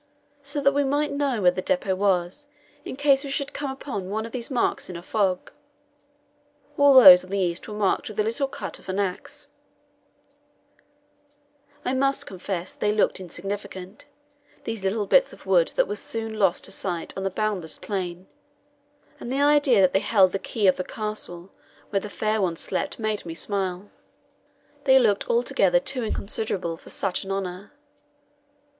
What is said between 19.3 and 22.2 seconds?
the idea that they held the key of the castle where the